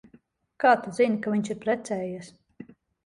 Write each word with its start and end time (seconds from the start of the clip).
Kā 0.63 0.71
tu 0.85 0.93
zini, 0.99 1.19
ka 1.25 1.33
viņš 1.35 1.53
ir 1.55 1.59
precējies? 1.67 2.33